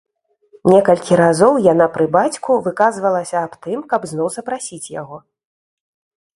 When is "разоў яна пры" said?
1.21-2.07